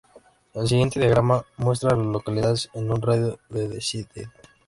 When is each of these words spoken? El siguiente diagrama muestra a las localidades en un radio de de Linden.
El 0.55 0.67
siguiente 0.67 0.99
diagrama 0.99 1.45
muestra 1.57 1.91
a 1.91 1.95
las 1.95 2.07
localidades 2.07 2.71
en 2.73 2.89
un 2.89 3.03
radio 3.03 3.37
de 3.49 3.67
de 3.67 3.81
Linden. 3.93 4.31